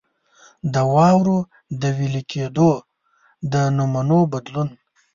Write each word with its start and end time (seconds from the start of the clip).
د 0.73 0.75
واورو 0.93 1.37
د 1.81 1.83
وېلې 1.97 2.23
کېدو 2.31 2.69
د 3.51 3.53
نمونو 3.77 4.19
بدلون. 4.31 4.69